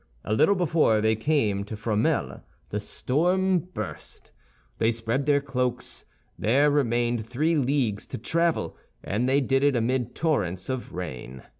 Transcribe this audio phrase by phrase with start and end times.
[0.23, 4.31] A little before they came to Fromelles the storm burst.
[4.79, 6.05] They spread their cloaks.
[6.39, 11.43] There remained three leagues to travel, and they did it amid torrents of rain.